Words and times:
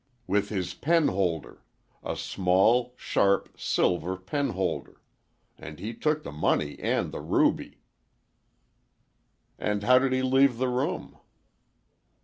"With 0.25 0.49
his 0.49 0.73
penholder. 0.73 1.61
A 2.01 2.15
smooth, 2.15 2.87
sharp 2.95 3.49
silver 3.55 4.17
penholder. 4.17 4.99
And 5.59 5.77
he 5.77 5.93
took 5.93 6.23
the 6.23 6.31
money 6.31 6.79
and 6.79 7.11
the 7.11 7.21
ruby." 7.21 7.81
"And 9.59 9.83
how 9.83 9.99
did 9.99 10.11
he 10.11 10.23
leave 10.23 10.57
the 10.57 10.69
room?" 10.69 11.19